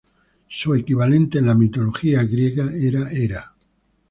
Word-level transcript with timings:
Su 0.47 0.73
equivalente 0.73 1.37
en 1.37 1.45
la 1.45 1.53
mitología 1.53 2.23
griega 2.23 2.71
era 2.75 3.11
Hera. 3.11 3.53